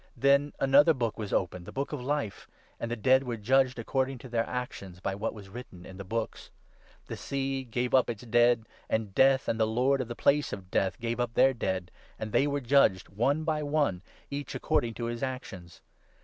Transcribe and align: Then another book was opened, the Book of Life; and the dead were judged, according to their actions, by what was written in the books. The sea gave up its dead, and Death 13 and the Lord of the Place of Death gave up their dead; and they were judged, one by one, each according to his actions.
Then 0.17 0.51
another 0.59 0.95
book 0.95 1.19
was 1.19 1.31
opened, 1.31 1.67
the 1.67 1.71
Book 1.71 1.91
of 1.91 2.01
Life; 2.01 2.47
and 2.79 2.89
the 2.89 2.95
dead 2.95 3.23
were 3.23 3.37
judged, 3.37 3.77
according 3.77 4.17
to 4.17 4.29
their 4.29 4.49
actions, 4.49 4.99
by 4.99 5.13
what 5.13 5.31
was 5.35 5.47
written 5.47 5.85
in 5.85 5.97
the 5.97 6.03
books. 6.03 6.49
The 7.05 7.15
sea 7.15 7.63
gave 7.63 7.93
up 7.93 8.09
its 8.09 8.23
dead, 8.23 8.65
and 8.89 9.13
Death 9.13 9.41
13 9.41 9.49
and 9.51 9.59
the 9.59 9.67
Lord 9.67 10.01
of 10.01 10.07
the 10.07 10.15
Place 10.15 10.51
of 10.53 10.71
Death 10.71 10.99
gave 10.99 11.19
up 11.19 11.35
their 11.35 11.53
dead; 11.53 11.91
and 12.17 12.31
they 12.31 12.47
were 12.47 12.61
judged, 12.61 13.09
one 13.09 13.43
by 13.43 13.61
one, 13.61 14.01
each 14.31 14.55
according 14.55 14.95
to 14.95 15.05
his 15.05 15.21
actions. 15.21 15.81